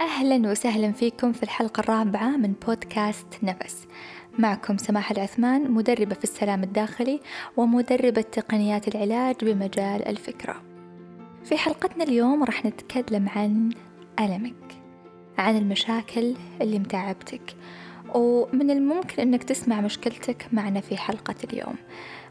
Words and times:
أهلا 0.00 0.50
وسهلا 0.50 0.92
فيكم 0.92 1.32
في 1.32 1.42
الحلقة 1.42 1.80
الرابعة 1.80 2.36
من 2.36 2.52
بودكاست 2.66 3.26
نفس. 3.42 3.86
معكم 4.38 4.76
سماح 4.76 5.10
العثمان 5.10 5.70
مدربة 5.70 6.14
في 6.14 6.24
السلام 6.24 6.62
الداخلي 6.62 7.20
ومدربة 7.56 8.20
تقنيات 8.20 8.88
العلاج 8.88 9.36
بمجال 9.42 10.08
الفكرة. 10.08 10.62
في 11.44 11.56
حلقتنا 11.56 12.04
اليوم 12.04 12.44
راح 12.44 12.64
نتكلم 12.64 13.28
عن 13.28 13.70
ألمك 14.20 14.76
عن 15.38 15.56
المشاكل 15.56 16.34
اللي 16.62 16.78
متعبتك 16.78 17.56
ومن 18.14 18.70
الممكن 18.70 19.22
أنك 19.22 19.42
تسمع 19.44 19.80
مشكلتك 19.80 20.46
معنا 20.52 20.80
في 20.80 20.96
حلقة 20.96 21.34
اليوم. 21.44 21.76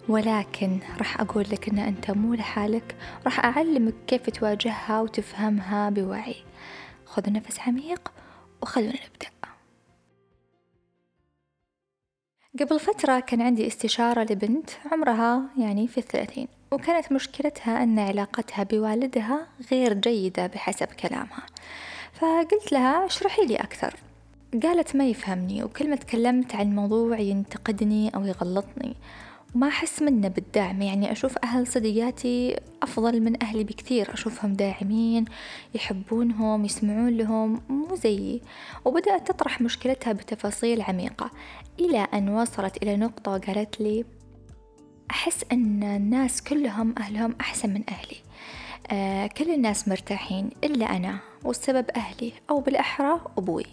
ولكن 0.10 0.80
راح 0.98 1.22
أقول 1.22 1.46
لك 1.52 1.70
أن 1.70 1.80
أنت 1.80 2.12
مو 2.12 2.34
لحالك 2.34 2.96
راح 3.26 3.46
أعلمك 3.46 3.94
كيف 4.08 4.30
تواجهها 4.30 5.02
وتفهمها 5.02 5.90
بوعي. 5.90 6.36
خذوا 7.08 7.34
نفس 7.34 7.60
عميق 7.60 8.12
وخلونا 8.62 8.90
نبدأ. 8.94 9.30
قبل 12.60 12.80
فترة 12.80 13.20
كان 13.20 13.42
عندي 13.42 13.68
استشارة 13.68 14.22
لبنت 14.22 14.70
عمرها 14.92 15.42
يعني 15.58 15.88
في 15.88 15.98
الثلاثين 15.98 16.48
وكانت 16.72 17.12
مشكلتها 17.12 17.84
أن 17.84 18.00
علاقتها 18.00 18.64
بوالدها 18.64 19.48
غير 19.72 19.94
جيدة 19.94 20.48
بحسب 20.48 20.88
كلامها. 20.88 21.46
فقلت 22.14 22.72
لها 22.72 23.06
اشرحي 23.06 23.46
لي 23.46 23.56
أكثر. 23.56 23.96
قالت 24.64 24.96
ما 24.96 25.08
يفهمني 25.08 25.64
وكل 25.64 25.90
ما 25.90 25.96
تكلمت 25.96 26.56
عن 26.56 26.76
موضوع 26.76 27.20
ينتقدني 27.20 28.16
أو 28.16 28.26
يغلطني. 28.26 28.96
وما 29.58 29.68
أحس 29.68 30.02
منه 30.02 30.28
بالدعم. 30.28 30.82
يعني 30.82 31.12
أشوف 31.12 31.38
أهل 31.44 31.68
صديقاتي 31.68 32.60
أفضل 32.84 33.22
من 33.22 33.44
أهلي 33.44 33.64
بكثير. 33.64 34.14
أشوفهم 34.14 34.54
داعمين 34.54 35.26
يحبونهم 35.76 36.66
يسمعون 36.66 37.10
لهم 37.10 37.62
مو 37.70 37.96
زيي. 37.96 38.42
وبدأت 38.86 39.28
تطرح 39.28 39.62
مشكلتها 39.62 40.14
بتفاصيل 40.14 40.82
عميقة. 40.82 41.32
إلى 41.80 42.08
أن 42.14 42.30
وصلت 42.30 42.84
إلى 42.84 42.98
نقطة 42.98 43.32
وقالت 43.32 43.82
لي 43.82 44.06
أحس 45.12 45.46
أن 45.52 45.84
الناس 45.84 46.44
كلهم 46.44 46.96
أهلهم 46.98 47.36
أحسن 47.42 47.70
من 47.74 47.84
أهلي. 47.90 48.18
آه 48.92 49.28
كل 49.28 49.54
الناس 49.54 49.88
مرتاحين 49.88 50.50
إلا 50.64 50.86
أنا 50.98 51.20
والسبب 51.44 51.86
أهلي 51.96 52.34
أو 52.50 52.60
بالأحرى 52.60 53.22
أبوي. 53.38 53.66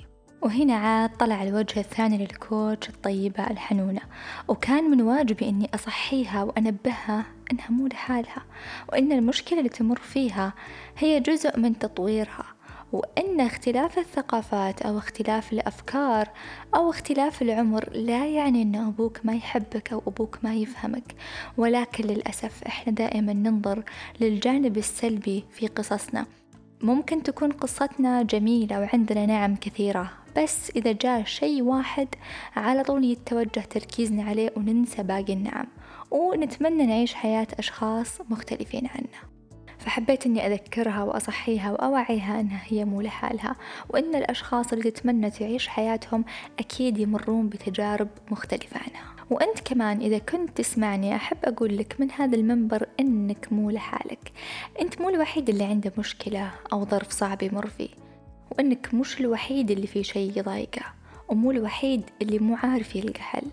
وهنا 0.45 0.75
عاد 0.75 1.17
طلع 1.17 1.42
الوجه 1.42 1.81
الثاني 1.81 2.19
للكوتش 2.19 2.89
الطيبة 2.89 3.50
الحنونة 3.50 4.00
وكان 4.48 4.84
من 4.84 5.03
واجبي 5.03 5.48
أني 5.48 5.70
أصحيها 5.75 6.42
وأنبهها 6.42 7.25
أنها 7.53 7.70
مو 7.70 7.87
لحالها 7.87 8.45
وأن 8.89 9.12
المشكلة 9.12 9.59
اللي 9.59 9.69
تمر 9.69 9.98
فيها 9.98 10.53
هي 10.98 11.20
جزء 11.20 11.59
من 11.59 11.78
تطويرها 11.78 12.45
وأن 12.92 13.41
اختلاف 13.41 13.98
الثقافات 13.98 14.83
أو 14.83 14.98
اختلاف 14.98 15.53
الأفكار 15.53 16.28
أو 16.75 16.91
اختلاف 16.91 17.42
العمر 17.42 17.89
لا 17.92 18.27
يعني 18.27 18.62
أن 18.62 18.77
أبوك 18.77 19.20
ما 19.25 19.34
يحبك 19.34 19.92
أو 19.92 20.03
أبوك 20.06 20.39
ما 20.42 20.55
يفهمك. 20.55 21.15
ولكن 21.56 22.05
للأسف 22.05 22.65
إحنا 22.65 22.92
دائما 22.92 23.33
ننظر 23.33 23.83
للجانب 24.20 24.78
السلبي 24.78 25.45
في 25.50 25.67
قصصنا. 25.67 26.27
ممكن 26.85 27.23
تكون 27.23 27.53
قصتنا 27.53 28.23
جميلة 28.23 28.81
وعندنا 28.81 29.27
نعم 29.27 29.57
كثيرة 29.57 30.11
بس 30.37 30.71
إذا 30.77 30.93
جاء 30.93 31.25
شيء 31.25 31.63
واحد 31.63 32.09
على 32.57 32.83
طول 32.83 33.05
يتوجه 33.05 33.61
تركيزنا 33.61 34.23
عليه 34.23 34.51
وننسى 34.57 35.03
باقي 35.03 35.33
النعم 35.33 35.67
ونتمنى 36.11 36.87
نعيش 36.87 37.15
حياة 37.15 37.47
أشخاص 37.59 38.21
مختلفين 38.31 38.87
عنا. 38.87 39.35
فحبيت 39.79 40.27
أني 40.27 40.47
أذكرها 40.47 41.03
وأصحيها 41.03 41.73
وأوعيها 41.73 42.41
أنها 42.41 42.61
هي 42.65 42.85
مو 42.85 43.01
لحالها 43.01 43.57
وأن 43.89 44.15
الأشخاص 44.15 44.73
اللي 44.73 44.91
تتمنى 44.91 45.31
تعيش 45.31 45.69
حياتهم 45.69 46.25
أكيد 46.59 46.99
يمرون 46.99 47.49
بتجارب 47.49 48.09
مختلفة 48.31 48.81
عنها. 48.81 49.13
وأنت 49.31 49.61
كمان 49.61 50.01
إذا 50.01 50.19
كنت 50.19 50.57
تسمعني 50.57 51.17
أحب 51.17 51.37
أقول 51.45 51.79
لك 51.79 51.97
من 52.01 52.11
هذا 52.11 52.37
المنبر 52.37 52.89
أنك 53.01 53.53
مو 53.53 53.71
لحالك. 53.71 54.33
أنت 54.81 55.01
مو 55.01 55.09
الوحيد 55.09 55.49
اللي 55.49 55.65
عنده 55.65 55.93
مشكلة 55.99 56.51
أو 56.73 56.85
ظرف 56.85 57.11
صعب 57.11 57.43
يمر 57.43 57.67
فيه 57.67 57.89
وأنك 58.51 58.95
مش 58.95 59.21
الوحيد 59.21 59.71
اللي 59.71 59.87
فيه 59.87 60.03
شيء 60.03 60.39
يضايقه 60.39 60.85
ومو 61.29 61.51
الوحيد 61.51 62.03
اللي 62.23 62.39
مو 62.39 62.57
عارف 62.62 62.97
يلقى 62.97 63.23
حل. 63.23 63.47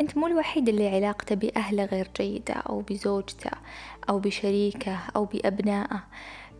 أنت 0.00 0.16
مو 0.16 0.26
الوحيد 0.26 0.68
اللي 0.68 0.88
علاقته 0.88 1.34
بأهله 1.34 1.84
غير 1.84 2.08
جيدة 2.16 2.54
أو 2.54 2.80
بزوجته 2.80 3.50
أو 4.08 4.18
بشريكه 4.18 4.98
أو 5.16 5.24
بأبنائه. 5.24 6.04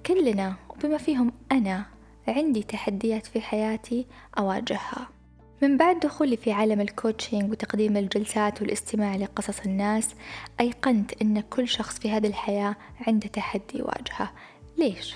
كلنا 0.06 0.54
وبما 0.70 0.98
فيهم 0.98 1.32
أنا 1.52 1.84
عندي 2.28 2.62
تحديات 2.62 3.26
في 3.26 3.40
حياتي 3.40 4.06
أواجهها. 4.38 5.17
من 5.62 5.76
بعد 5.76 6.00
دخولي 6.00 6.36
في 6.36 6.52
عالم 6.52 6.80
الكوتشينج 6.80 7.50
وتقديم 7.50 7.96
الجلسات 7.96 8.62
والاستماع 8.62 9.16
لقصص 9.16 9.60
الناس 9.60 10.14
أيقنت 10.60 11.22
أن 11.22 11.40
كل 11.40 11.68
شخص 11.68 11.98
في 11.98 12.10
هذه 12.10 12.26
الحياة 12.26 12.76
عنده 13.06 13.28
تحدي 13.28 13.78
يواجهه 13.78 14.32
ليش؟ 14.78 15.14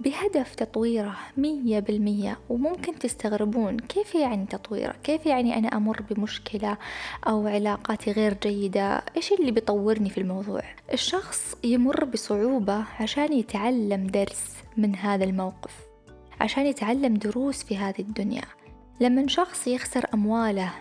بهدف 0.00 0.54
تطويره 0.54 1.16
مية 1.36 1.80
بالمية 1.80 2.38
وممكن 2.48 2.98
تستغربون 2.98 3.76
كيف 3.76 4.14
يعني 4.14 4.46
تطويره؟ 4.46 4.94
كيف 5.02 5.26
يعني 5.26 5.58
أنا 5.58 5.68
أمر 5.68 6.02
بمشكلة 6.10 6.78
أو 7.26 7.46
علاقاتي 7.46 8.12
غير 8.12 8.34
جيدة؟ 8.42 9.02
إيش 9.16 9.32
اللي 9.32 9.50
بيطورني 9.50 10.10
في 10.10 10.18
الموضوع؟ 10.18 10.62
الشخص 10.92 11.56
يمر 11.64 12.04
بصعوبة 12.04 12.84
عشان 13.00 13.32
يتعلم 13.32 14.06
درس 14.06 14.54
من 14.76 14.96
هذا 14.96 15.24
الموقف 15.24 15.74
عشان 16.40 16.66
يتعلم 16.66 17.14
دروس 17.14 17.62
في 17.62 17.76
هذه 17.76 18.00
الدنيا. 18.00 18.42
لما 19.00 19.28
شخص 19.28 19.66
يخسر 19.66 20.06
أمواله 20.14 20.72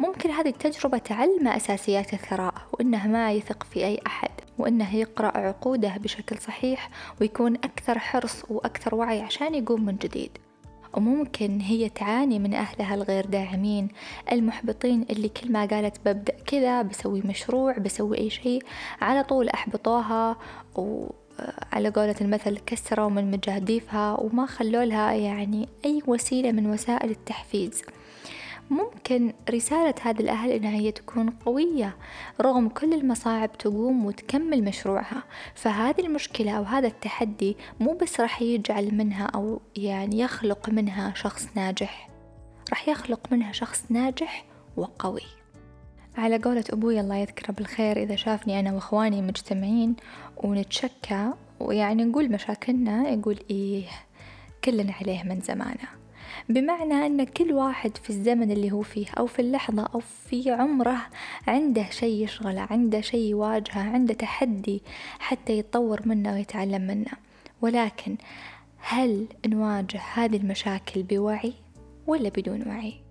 ممكن 0.00 0.30
هذه 0.30 0.48
التجربة 0.48 0.98
تعلمه 0.98 1.56
أساسيات 1.56 2.12
الثراء 2.12 2.54
وإنه 2.72 3.06
ما 3.06 3.32
يثق 3.32 3.62
في 3.62 3.84
أي 3.84 4.00
أحد 4.06 4.30
وإنه 4.58 4.96
يقرأ 4.96 5.38
عقوده 5.38 5.96
بشكل 5.96 6.38
صحيح 6.38 6.90
ويكون 7.20 7.54
أكثر 7.54 7.98
حرص 7.98 8.44
وأكثر 8.50 8.94
وعي 8.94 9.20
عشان 9.20 9.54
يقوم 9.54 9.84
من 9.84 9.96
جديد. 9.96 10.38
وممكن 10.96 11.60
هي 11.60 11.88
تعاني 11.88 12.38
من 12.38 12.54
أهلها 12.54 12.94
الغير 12.94 13.26
داعمين 13.26 13.88
المحبطين 14.32 15.06
اللي 15.10 15.28
كل 15.28 15.52
ما 15.52 15.66
قالت 15.66 15.96
ببدأ 16.04 16.34
كذا 16.46 16.82
بسوي 16.82 17.22
مشروع 17.24 17.78
بسوي 17.78 18.18
أي 18.18 18.30
شيء 18.30 18.62
على 19.00 19.24
طول 19.24 19.48
أحبطوها 19.48 20.36
وعلى 21.38 21.88
قولة 21.88 22.14
المثل 22.20 22.58
كسروا 22.58 23.08
من 23.08 23.30
مجاديفها 23.30 24.20
وما 24.20 24.46
خلوا 24.46 24.84
لها 24.84 25.12
يعني 25.12 25.68
أي 25.84 26.02
وسيلة 26.06 26.52
من 26.52 26.70
وسائل 26.70 27.10
التحفيز. 27.10 27.82
ممكن 28.70 29.32
رسالة 29.50 29.94
هذا 30.02 30.20
الأهل 30.20 30.50
إنها 30.50 30.76
هي 30.76 30.92
تكون 30.92 31.30
قوية 31.30 31.96
رغم 32.40 32.68
كل 32.68 32.94
المصاعب 32.94 33.58
تقوم 33.58 34.06
وتكمل 34.06 34.64
مشروعها. 34.64 35.22
فهذه 35.54 36.00
المشكلة 36.00 36.50
أو 36.50 36.62
هذا 36.62 36.86
التحدي 36.86 37.56
مو 37.80 37.92
بس 37.92 38.20
راح 38.20 38.42
يجعل 38.42 38.94
منها 38.94 39.26
أو 39.26 39.60
يعني 39.76 40.20
يخلق 40.20 40.68
منها 40.68 41.12
شخص 41.16 41.48
ناجح 41.56 42.10
راح 42.70 42.88
يخلق 42.88 43.20
منها 43.30 43.52
شخص 43.52 43.84
ناجح 43.90 44.44
وقوي. 44.76 45.43
على 46.16 46.38
قولة 46.38 46.64
أبوي 46.70 47.00
الله 47.00 47.16
يذكره 47.16 47.52
بالخير 47.52 47.96
إذا 47.96 48.16
شافني 48.16 48.60
أنا 48.60 48.72
وإخواني 48.72 49.22
مجتمعين 49.22 49.96
ونتشكى 50.36 51.30
ويعني 51.60 52.04
نقول 52.04 52.32
مشاكلنا 52.32 53.08
يقول 53.08 53.38
إيه 53.50 53.84
كلنا 54.64 54.92
عليه 54.92 55.22
من 55.22 55.40
زمانه 55.40 55.88
بمعنى 56.48 57.06
أن 57.06 57.24
كل 57.24 57.52
واحد 57.52 57.96
في 57.96 58.10
الزمن 58.10 58.50
اللي 58.50 58.72
هو 58.72 58.82
فيه 58.82 59.06
أو 59.18 59.26
في 59.26 59.38
اللحظة 59.38 59.82
أو 59.94 60.00
في 60.00 60.50
عمره 60.50 60.96
عنده 61.48 61.90
شيء 61.90 62.24
يشغله 62.24 62.66
عنده 62.70 63.00
شيء 63.00 63.30
يواجهه 63.30 63.90
عنده 63.94 64.14
تحدي 64.14 64.82
حتى 65.18 65.58
يتطور 65.58 66.08
منه 66.08 66.32
ويتعلم 66.32 66.82
منه 66.82 67.10
ولكن 67.62 68.16
هل 68.78 69.26
نواجه 69.46 70.00
هذه 70.14 70.36
المشاكل 70.36 71.02
بوعي 71.02 71.52
ولا 72.06 72.28
بدون 72.28 72.68
وعي؟ 72.68 73.03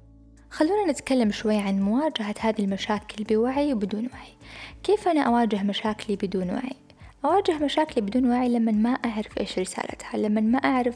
خلونا 0.53 0.91
نتكلم 0.91 1.31
شوي 1.31 1.57
عن 1.57 1.81
مواجهة 1.81 2.35
هذه 2.39 2.59
المشاكل 2.59 3.23
بوعي 3.23 3.73
وبدون 3.73 4.09
وعي 4.13 4.33
كيف 4.83 5.07
أنا 5.07 5.21
أواجه 5.21 5.63
مشاكلي 5.63 6.15
بدون 6.15 6.49
وعي؟ 6.49 6.82
أواجه 7.25 7.57
مشاكلي 7.63 8.01
بدون 8.01 8.29
وعي 8.29 8.49
لما 8.49 8.71
ما 8.71 8.89
أعرف 8.89 9.37
إيش 9.39 9.59
رسالتها 9.59 10.17
لما 10.17 10.41
ما 10.41 10.57
أعرف 10.57 10.95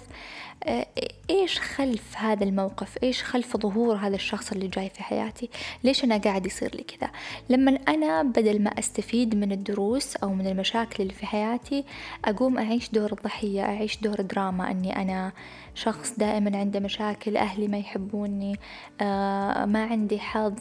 آه، 0.64 0.88
إيش 1.30 1.60
خلف 1.60 2.18
هذا 2.18 2.44
الموقف؟ 2.44 2.98
إيش 3.04 3.24
خلف 3.24 3.58
ظهور 3.58 3.96
هذا 3.96 4.16
الشخص 4.16 4.52
اللي 4.52 4.68
جاي 4.68 4.90
في 4.90 5.04
حياتي؟ 5.04 5.50
ليش 5.84 6.04
أنا 6.04 6.18
قاعد 6.18 6.46
يصير 6.46 6.76
لي 6.76 6.84
كذا؟ 6.84 7.12
لما 7.50 7.80
أنا 7.88 8.24
بدل 8.24 8.62
ما 8.62 8.70
أستفيد 8.80 9.36
من 9.36 9.52
الدروس 9.52 10.16
أو 10.16 10.34
من 10.34 10.48
المشاكل 10.48 11.04
اللي 11.04 11.14
في 11.14 11.26
حياتي 11.26 11.86
أقوم 12.26 12.58
أعيش 12.58 12.90
دور 12.90 13.12
الضحية 13.12 13.62
أعيش 13.62 13.98
دور 13.98 14.22
دراما 14.22 14.72
أني 14.72 15.02
أنا 15.02 15.32
شخص 15.76 16.14
دائما 16.18 16.58
عنده 16.58 16.80
مشاكل 16.80 17.38
أهلي 17.38 17.68
ما 17.68 17.78
يحبوني 17.78 18.60
آه 19.02 19.66
ما 19.66 19.86
عندي 19.86 20.20
حظ 20.20 20.54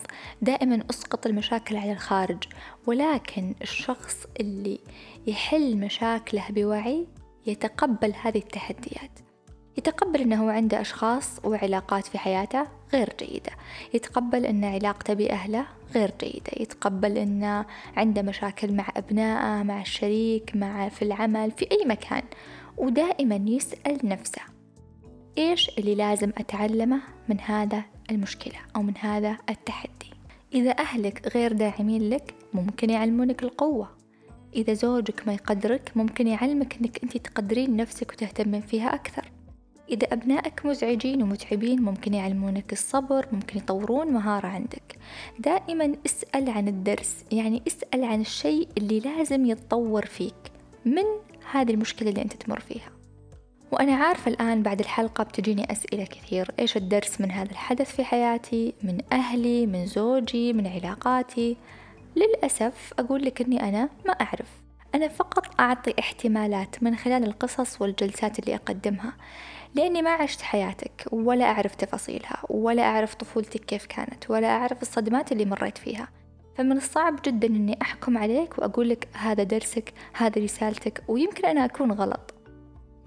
دائما 0.42 0.82
أسقط 0.90 1.26
المشاكل 1.26 1.76
على 1.76 1.92
الخارج. 1.92 2.44
ولكن 2.86 3.54
الشخص 3.62 4.26
اللي 4.40 4.78
يحل 5.26 5.76
مشاكله 5.76 6.44
بوعي 6.50 7.06
يتقبل 7.46 8.14
هذه 8.22 8.38
التحديات. 8.38 9.10
يتقبل 9.78 10.20
أنه 10.20 10.52
عنده 10.52 10.80
أشخاص 10.80 11.40
وعلاقات 11.44 12.06
في 12.06 12.18
حياته 12.18 12.66
غير 12.92 13.12
جيدة. 13.20 13.52
يتقبل 13.94 14.46
أن 14.46 14.64
علاقته 14.64 15.14
بأهله 15.14 15.66
غير 15.94 16.12
جيدة. 16.20 16.52
يتقبل 16.60 17.18
أن 17.18 17.64
عنده 17.96 18.22
مشاكل 18.22 18.72
مع 18.72 18.88
أبنائه 18.96 19.62
مع 19.62 19.80
الشريك 19.80 20.56
مع 20.56 20.88
في 20.88 21.02
العمل 21.02 21.50
في 21.50 21.70
أي 21.72 21.84
مكان. 21.86 22.22
ودائما 22.76 23.36
يسأل 23.50 23.98
نفسه 24.04 24.42
إيش 25.38 25.70
اللي 25.78 25.94
لازم 25.94 26.32
أتعلمه 26.38 27.00
من 27.28 27.40
هذا 27.40 27.82
المشكلة 28.10 28.58
أو 28.76 28.82
من 28.82 28.96
هذا 28.98 29.36
التحدي؟ 29.50 30.15
إذا 30.54 30.70
أهلك 30.70 31.34
غير 31.34 31.52
داعمين 31.52 32.10
لك 32.10 32.34
ممكن 32.54 32.90
يعلمونك 32.90 33.42
القوة. 33.42 33.88
إذا 34.54 34.72
زوجك 34.72 35.26
ما 35.26 35.32
يقدرك 35.32 35.92
ممكن 35.96 36.26
يعلمك 36.26 36.76
أنك 36.80 37.02
أنت 37.02 37.16
تقدرين 37.16 37.76
نفسك 37.76 38.12
وتهتمين 38.12 38.60
فيها 38.60 38.94
أكثر. 38.94 39.32
إذا 39.90 40.12
أبنائك 40.12 40.66
مزعجين 40.66 41.22
ومتعبين 41.22 41.82
ممكن 41.82 42.14
يعلمونك 42.14 42.72
الصبر 42.72 43.26
ممكن 43.32 43.58
يطورون 43.58 44.12
مهارة 44.12 44.46
عندك. 44.46 44.98
دائما 45.38 45.96
اسأل 46.06 46.50
عن 46.50 46.68
الدرس 46.68 47.24
يعني 47.32 47.62
اسأل 47.66 48.04
عن 48.04 48.20
الشيء 48.20 48.68
اللي 48.78 49.00
لازم 49.00 49.46
يتطور 49.46 50.06
فيك. 50.06 50.34
من 50.84 51.04
هذه 51.50 51.70
المشكلة 51.70 52.08
اللي 52.08 52.22
أنت 52.22 52.32
تمر 52.32 52.60
فيها؟ 52.60 52.95
وأنا 53.72 53.94
عارفة 53.94 54.30
الآن 54.30 54.62
بعد 54.62 54.80
الحلقة 54.80 55.24
بتجيني 55.24 55.72
أسئلة 55.72 56.04
كثير. 56.04 56.50
إيش 56.58 56.76
الدرس 56.76 57.20
من 57.20 57.30
هذا 57.30 57.50
الحدث 57.50 57.96
في 57.96 58.04
حياتي؟ 58.04 58.74
من 58.82 58.98
أهلي 59.12 59.66
من 59.66 59.86
زوجي 59.86 60.52
من 60.52 60.66
علاقاتي؟ 60.66 61.56
للأسف 62.16 62.92
أقول 62.98 63.24
لك 63.24 63.40
أني 63.40 63.68
أنا 63.68 63.88
ما 64.06 64.12
أعرف. 64.12 64.48
أنا 64.94 65.08
فقط 65.08 65.60
أعطي 65.60 65.94
احتمالات 65.98 66.82
من 66.82 66.96
خلال 66.96 67.24
القصص 67.24 67.82
والجلسات 67.82 68.38
اللي 68.38 68.54
أقدمها 68.54 69.12
لأني 69.74 70.02
ما 70.02 70.10
عشت 70.10 70.42
حياتك 70.42 71.06
ولا 71.12 71.44
أعرف 71.44 71.74
تفاصيلها 71.74 72.42
ولا 72.48 72.82
أعرف 72.82 73.14
طفولتك 73.14 73.64
كيف 73.64 73.86
كانت 73.86 74.30
ولا 74.30 74.48
أعرف 74.48 74.82
الصدمات 74.82 75.32
اللي 75.32 75.44
مريت 75.44 75.78
فيها. 75.78 76.08
فمن 76.56 76.76
الصعب 76.76 77.20
جدا 77.24 77.46
أني 77.46 77.78
أحكم 77.82 78.18
عليك 78.18 78.58
وأقول 78.58 78.88
لك 78.88 79.08
هذا 79.12 79.42
درسك 79.42 79.92
هذا 80.12 80.42
رسالتك 80.42 81.02
ويمكن 81.08 81.44
أنا 81.44 81.64
أكون 81.64 81.92
غلط. 81.92 82.35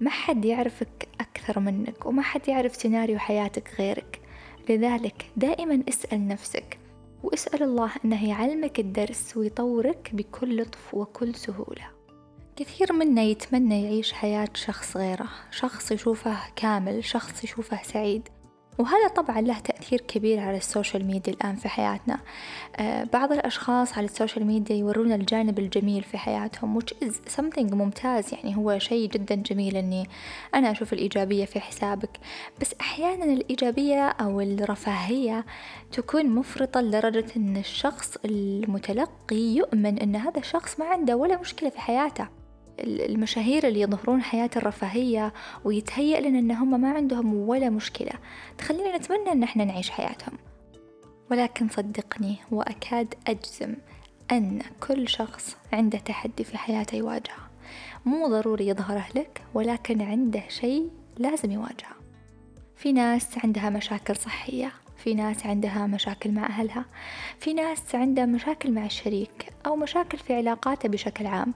ما 0.00 0.10
حد 0.10 0.44
يعرفك 0.44 1.08
أكثر 1.20 1.60
منك 1.60 2.06
وما 2.06 2.22
حد 2.22 2.48
يعرف 2.48 2.76
سيناريو 2.76 3.18
حياتك 3.18 3.74
غيرك. 3.78 4.20
لذلك 4.68 5.26
دائما 5.36 5.82
اسأل 5.88 6.28
نفسك 6.28 6.78
واسأل 7.22 7.62
الله 7.62 7.90
أنه 8.04 8.28
يعلمك 8.28 8.80
الدرس 8.80 9.36
ويطورك 9.36 10.10
بكل 10.12 10.62
لطف 10.62 10.94
وكل 10.94 11.34
سهولة. 11.34 11.90
كثير 12.56 12.92
منا 12.92 13.22
يتمنى 13.22 13.84
يعيش 13.84 14.12
حياة 14.12 14.48
شخص 14.54 14.96
غيره 14.96 15.28
شخص 15.50 15.92
يشوفه 15.92 16.36
كامل 16.56 17.04
شخص 17.04 17.44
يشوفه 17.44 17.82
سعيد. 17.82 18.28
وهذا 18.80 19.08
طبعا 19.08 19.40
له 19.40 19.58
تأثير 19.58 20.00
كبير 20.00 20.40
على 20.40 20.56
ال 20.56 20.63
social 20.63 21.04
media 21.04 21.32
الآن 21.32 21.56
في 21.56 21.68
حياتنا. 21.68 22.18
آه، 22.76 23.04
بعض 23.04 23.32
الأشخاص 23.32 23.98
على 23.98 24.04
ال 24.04 24.10
social 24.10 24.46
media 24.46 24.76
يورونا 24.76 25.14
الجانب 25.14 25.58
الجميل 25.58 26.02
في 26.02 26.18
حياتهم 26.18 26.80
which 26.80 26.92
is 27.04 27.12
something 27.36 27.72
ممتاز 27.74 28.34
يعني 28.34 28.56
هو 28.56 28.78
شيء 28.78 29.08
جدا 29.08 29.34
جميل 29.34 29.76
أني 29.76 30.08
أنا 30.54 30.70
أشوف 30.70 30.92
الإيجابية 30.92 31.44
في 31.44 31.60
حسابك. 31.60 32.20
بس 32.60 32.74
أحيانا 32.80 33.24
الإيجابية 33.24 34.08
أو 34.08 34.40
الرفاهية 34.40 35.44
تكون 35.92 36.26
مفرطة 36.26 36.80
لدرجة 36.80 37.26
أن 37.36 37.56
الشخص 37.56 38.16
المتلقي 38.24 39.36
يؤمن 39.36 39.98
أن 39.98 40.16
هذا 40.16 40.38
الشخص 40.38 40.80
ما 40.80 40.86
عنده 40.86 41.16
ولا 41.16 41.40
مشكلة 41.40 41.70
في 41.70 41.80
حياته. 41.80 42.39
المشاهير 42.84 43.68
اللي 43.68 43.80
يظهرون 43.80 44.22
حياة 44.22 44.50
الرفاهية 44.56 45.32
ويتهيأ 45.64 46.20
لنا 46.20 46.38
أن 46.38 46.50
هم 46.50 46.80
ما 46.80 46.90
عندهم 46.92 47.34
ولا 47.34 47.70
مشكلة. 47.70 48.12
تخلينا 48.58 48.96
نتمنى 48.96 49.32
أن 49.32 49.42
إحنا 49.42 49.64
نعيش 49.64 49.90
حياتهم. 49.90 50.38
ولكن 51.30 51.68
صدقني 51.68 52.36
وأكاد 52.50 53.14
أجزم 53.26 53.74
أن 54.32 54.62
كل 54.80 55.08
شخص 55.08 55.56
عنده 55.72 55.98
تحدي 55.98 56.44
في 56.44 56.58
حياته 56.58 56.96
يواجهه. 56.96 57.50
مو 58.04 58.26
ضروري 58.28 58.68
يظهره 58.68 59.06
لك 59.14 59.42
ولكن 59.54 60.02
عنده 60.02 60.42
شيء 60.48 60.90
لازم 61.18 61.50
يواجهه. 61.50 62.00
في 62.76 62.92
ناس 62.92 63.44
عندها 63.44 63.70
مشاكل 63.70 64.16
صحية 64.16 64.72
في 64.96 65.14
ناس 65.14 65.46
عندها 65.46 65.86
مشاكل 65.86 66.30
مع 66.30 66.46
أهلها 66.46 66.84
في 67.38 67.52
ناس 67.52 67.94
عندها 67.94 68.26
مشاكل 68.26 68.72
مع 68.72 68.86
الشريك 68.86 69.52
أو 69.66 69.76
مشاكل 69.76 70.18
في 70.18 70.34
علاقاته 70.34 70.88
بشكل 70.88 71.26
عام. 71.26 71.54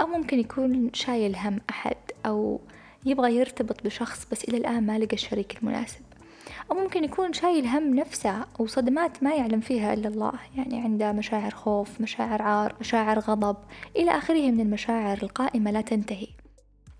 أو 0.00 0.06
ممكن 0.06 0.38
يكون 0.38 0.90
شايل 0.92 1.36
هم 1.36 1.60
أحد 1.70 1.96
أو 2.26 2.60
يبغى 3.04 3.36
يرتبط 3.36 3.84
بشخص 3.84 4.26
بس 4.32 4.44
إلى 4.44 4.56
الآن 4.56 4.86
ما 4.86 4.98
لقى 4.98 5.14
الشريك 5.14 5.58
المناسب. 5.62 6.00
أو 6.70 6.76
ممكن 6.76 7.04
يكون 7.04 7.32
شايل 7.32 7.66
هم 7.66 7.94
نفسه 7.94 8.46
أو 8.60 8.66
صدمات 8.66 9.22
ما 9.22 9.34
يعلم 9.34 9.60
فيها 9.60 9.94
إلا 9.94 10.08
الله 10.08 10.32
يعني 10.56 10.80
عنده 10.80 11.12
مشاعر 11.12 11.50
خوف 11.50 12.00
مشاعر 12.00 12.42
عار 12.42 12.74
مشاعر 12.80 13.18
غضب 13.18 13.56
إلى 13.96 14.10
آخره 14.10 14.50
من 14.50 14.60
المشاعر 14.60 15.18
القائمة 15.22 15.70
لا 15.70 15.80
تنتهي. 15.80 16.28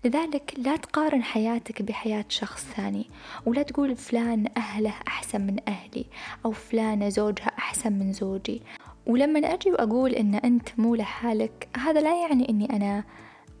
لذلك 0.05 0.53
لا 0.57 0.75
تقارن 0.75 1.23
حياتك 1.23 1.81
بحياة 1.81 2.25
شخص 2.29 2.65
ثاني 2.65 3.05
ولا 3.45 3.63
تقول 3.63 3.95
فلان 3.95 4.45
أهله 4.57 4.93
أحسن 5.07 5.41
من 5.41 5.57
أهلي 5.67 6.05
أو 6.45 6.51
فلانة 6.51 7.09
زوجها 7.09 7.51
أحسن 7.57 7.93
من 7.93 8.13
زوجي 8.13 8.61
ولما 9.07 9.39
أجي 9.39 9.71
وأقول 9.71 10.11
إن 10.11 10.35
أنت 10.35 10.69
مو 10.77 10.95
لحالك 10.95 11.67
هذا 11.77 12.01
لا 12.01 12.21
يعني 12.21 12.49
إني 12.49 12.75
أنا 12.75 13.03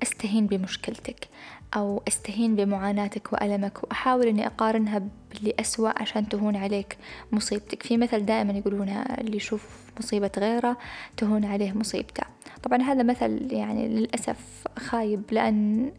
أستهين 0.03 0.47
بمشكلتك 0.47 1.27
أو 1.75 2.01
أستهين 2.07 2.55
بمعاناتك 2.55 3.33
وألمك 3.33 3.83
وأحاول 3.83 4.27
إني 4.27 4.47
أقارنها 4.47 5.01
باللي 5.29 5.53
أسوأ 5.59 6.01
عشان 6.01 6.29
تهون 6.29 6.55
عليك 6.55 6.97
مصيبتك. 7.31 7.83
في 7.83 7.97
مثل 7.97 8.25
دائما 8.25 8.53
يقولون 8.53 8.89
اللي 8.89 9.37
يشوف 9.37 9.69
مصيبة 9.99 10.31
غيره 10.37 10.77
تهون 11.17 11.45
عليه 11.45 11.71
مصيبته. 11.71 12.23
طبعا 12.63 12.81
هذا 12.81 13.03
مثل 13.03 13.53
يعني 13.53 13.87
للأسف 13.87 14.67
خايب 14.77 15.21
لأن 15.31 15.91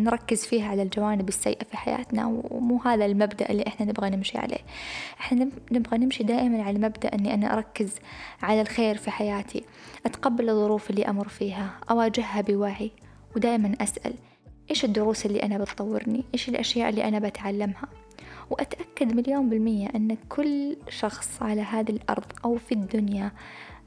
نركز 0.00 0.44
فيها 0.44 0.68
على 0.68 0.82
الجوانب 0.82 1.28
السيئة 1.28 1.64
في 1.64 1.76
حياتنا 1.76 2.26
ومو 2.26 2.80
هذا 2.84 3.06
المبدأ 3.06 3.50
اللي 3.50 3.64
إحنا 3.66 3.86
نبغى 3.86 4.10
نمشي 4.10 4.38
عليه. 4.38 4.60
إحنا 5.20 5.48
نبغى 5.72 5.98
نمشي 5.98 6.24
دائما 6.24 6.62
على 6.62 6.78
مبدأ 6.78 7.14
أني 7.14 7.34
أنا 7.34 7.52
أركز 7.52 7.94
على 8.42 8.60
الخير 8.60 8.96
في 8.96 9.10
حياتي 9.10 9.64
أتقبل 10.06 10.50
الظروف 10.50 10.90
اللي 10.90 11.04
أمر 11.04 11.28
فيها 11.28 11.70
أواجهها 11.90 12.40
بوعي 12.40 12.90
ودائما 13.36 13.74
أسأل 13.80 14.14
إيش 14.70 14.84
الدروس 14.84 15.26
اللي 15.26 15.42
أنا 15.42 15.58
بتطورني؟ 15.58 16.24
إيش 16.34 16.48
الأشياء 16.48 16.88
اللي 16.88 17.04
أنا 17.08 17.18
بتعلمها؟ 17.18 17.88
وأتأكد 18.50 19.14
مليون 19.16 19.48
بالمية 19.48 19.88
أن 19.94 20.16
كل 20.28 20.76
شخص 20.88 21.42
على 21.42 21.60
هذه 21.60 21.90
الأرض 21.90 22.32
أو 22.44 22.56
في 22.56 22.72
الدنيا 22.72 23.32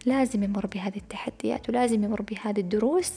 لازم 0.06 0.44
يمر 0.44 0.68
بهذه 0.68 0.98
التحديات 0.98 1.70
ولازم 1.70 2.04
يمر 2.04 2.22
بهذه 2.22 2.60
الدروس. 2.60 3.14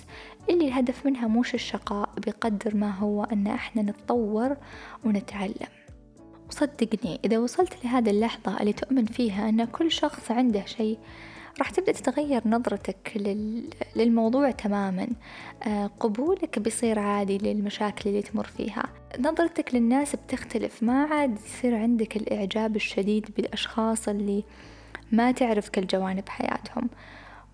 اللي 0.51 0.69
الهدف 0.69 1.07
منها 1.07 1.29
مش 1.29 1.55
الشقاء 1.55 2.09
بقدر 2.27 2.77
ما 2.77 2.91
هو 2.91 3.25
أن 3.25 3.47
إحنا 3.47 3.83
نتطور 3.83 4.57
ونتعلم. 5.05 5.77
وصدقني 6.49 7.21
إذا 7.25 7.39
وصلت 7.39 7.85
لهذه 7.85 8.11
اللحظة 8.11 8.61
اللي 8.61 8.73
تؤمن 8.73 9.05
فيها 9.05 9.49
أن 9.49 9.65
كل 9.65 9.93
شخص 9.93 10.31
عنده 10.31 10.65
شيء 10.65 10.99
راح 11.59 11.71
تبدأ 11.71 11.93
تتغير 11.93 12.49
نظرتك 12.49 13.13
للموضوع 13.97 14.51
تماما. 14.51 15.09
آه، 15.63 15.91
قبولك 16.01 16.59
بيصير 16.59 16.99
عادي 16.99 17.39
للمشاكل 17.39 18.11
اللي 18.11 18.23
تمر 18.23 18.47
فيها. 18.47 18.85
نظرتك 19.19 19.75
للناس 19.75 20.17
بتختلف. 20.17 20.83
ما 20.83 21.05
عاد 21.05 21.39
يصير 21.47 21.75
عندك 21.75 22.17
الإعجاب 22.17 22.77
الشديد 22.77 23.27
بالأشخاص 23.37 24.09
اللي 24.09 24.45
ما 25.13 25.33
تعرف 25.33 25.69
كل 25.69 25.87
جوانب 25.87 26.29
حياتهم. 26.29 26.91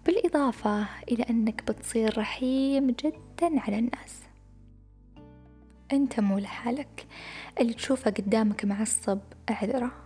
بالإضافة 0.06 0.87
إلى 1.12 1.23
أنك 1.30 1.64
بتصير 1.68 2.18
رحيم 2.18 2.90
جدا 2.90 3.61
على 3.61 3.78
الناس. 3.78 4.23
أنت 5.92 6.21
مو 6.21 6.38
لحالك. 6.38 7.06
اللي 7.61 7.73
تشوفه 7.73 8.11
قدامك 8.11 8.64
معصب 8.64 9.18
أعذره. 9.50 10.01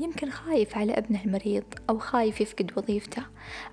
يمكن 0.00 0.30
خايف 0.30 0.76
على 0.76 0.92
ابنه 0.92 1.24
المريض 1.24 1.64
أو 1.90 1.98
خايف 1.98 2.40
يفقد 2.40 2.72
وظيفته 2.76 3.22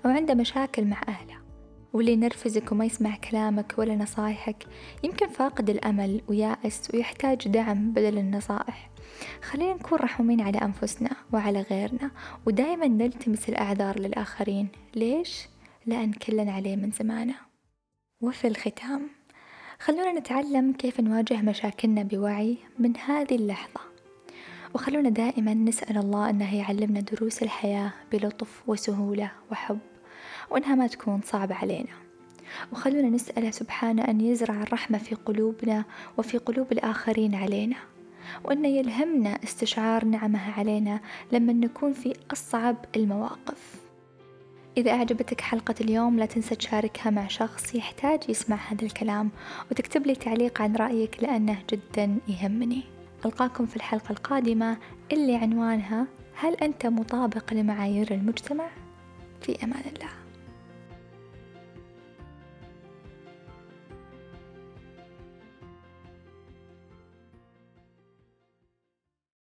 أو 0.06 0.10
عنده 0.10 0.34
مشاكل 0.34 0.84
مع 0.84 1.02
أهله. 1.08 1.46
واللي 1.92 2.12
ينرفزك 2.12 2.72
وما 2.72 2.84
يسمع 2.84 3.16
كلامك 3.16 3.74
ولا 3.78 3.96
نصايحك 3.96 4.66
يمكن 5.04 5.28
فاقد 5.28 5.70
الأمل 5.70 6.22
ويائس 6.28 6.88
ويحتاج 6.94 7.48
دعم 7.48 7.92
بدل 7.92 8.18
النصائح. 8.18 8.90
خلينا 9.42 9.74
نكون 9.74 9.98
رحومين 9.98 10.40
على 10.40 10.58
أنفسنا 10.58 11.10
وعلى 11.32 11.60
غيرنا 11.60 12.10
ودايما 12.46 12.86
نلتمس 12.86 13.48
الأعذار 13.48 13.98
للآخرين. 13.98 14.68
ليش؟ 14.94 15.48
لأن 15.86 16.12
كلنا 16.12 16.52
عليه 16.52 16.76
من 16.76 16.90
زمانه. 16.90 17.34
وفي 18.20 18.46
الختام 18.46 19.08
خلونا 19.78 20.12
نتعلم 20.12 20.72
كيف 20.72 21.00
نواجه 21.00 21.42
مشاكلنا 21.42 22.02
بوعي 22.02 22.58
من 22.78 22.96
هذه 22.96 23.34
اللحظة. 23.34 23.95
وخلونا 24.76 25.08
دائما 25.08 25.54
نسأل 25.54 25.98
الله 25.98 26.30
أنه 26.30 26.56
يعلمنا 26.56 27.00
دروس 27.00 27.42
الحياة 27.42 27.92
بلطف 28.12 28.62
وسهولة 28.66 29.30
وحب 29.50 29.78
وأنها 30.50 30.74
ما 30.74 30.86
تكون 30.86 31.20
صعبة 31.24 31.54
علينا. 31.54 31.92
وخلونا 32.72 33.08
نسأله 33.08 33.50
سبحانه 33.50 34.02
أن 34.02 34.20
يزرع 34.20 34.62
الرحمة 34.62 34.98
في 34.98 35.14
قلوبنا 35.14 35.84
وفي 36.18 36.38
قلوب 36.38 36.72
الآخرين 36.72 37.34
علينا 37.34 37.76
وأن 38.44 38.64
يلهمنا 38.64 39.38
استشعار 39.44 40.04
نعمها 40.04 40.52
علينا 40.52 41.00
لما 41.32 41.52
نكون 41.52 41.92
في 41.92 42.12
أصعب 42.32 42.76
المواقف. 42.96 43.74
إذا 44.76 44.90
أعجبتك 44.90 45.40
حلقة 45.40 45.74
اليوم 45.80 46.18
لا 46.18 46.26
تنسى 46.26 46.54
تشاركها 46.54 47.10
مع 47.10 47.28
شخص 47.28 47.74
يحتاج 47.74 48.20
يسمع 48.28 48.56
هذا 48.56 48.84
الكلام 48.84 49.30
وتكتب 49.70 50.06
لي 50.06 50.14
تعليق 50.14 50.62
عن 50.62 50.76
رأيك 50.76 51.22
لأنه 51.22 51.58
جدا 51.72 52.18
يهمني. 52.28 52.95
ألقاكم 53.24 53.66
في 53.66 53.76
الحلقة 53.76 54.10
القادمة 54.12 54.76
اللي 55.12 55.36
عنوانها 55.36 56.06
هل 56.34 56.54
أنت 56.54 56.86
مطابق 56.86 57.52
لمعايير 57.54 58.14
المجتمع؟ 58.14 58.66
في 59.42 59.64
أمان 59.64 59.82
الله 59.96 60.10